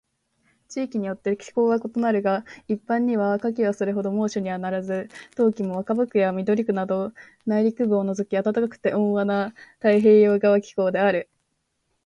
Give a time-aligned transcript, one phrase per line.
[0.67, 7.13] 地域によって気候は異なるが、一般には夏季はそれほど猛暑にはならず、冬季も若葉区や緑区など
[7.45, 11.29] 内陸部を除き暖かくて温和な太平洋側気候である。